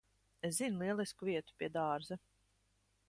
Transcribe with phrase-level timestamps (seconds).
[0.47, 1.57] Es zinu lielisku vietu.
[1.61, 2.21] Pie dārza.